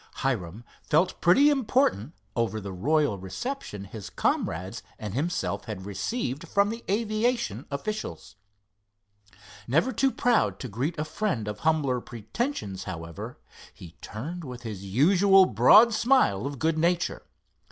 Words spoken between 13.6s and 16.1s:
he turned with his usual broad